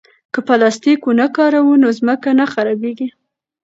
که 0.33 0.39
پلاستیک 0.47 0.99
ونه 1.07 1.27
کاروو 1.35 1.79
نو 1.83 1.89
ځمکه 1.99 2.29
نه 2.39 2.45
خرابېږي. 2.53 3.07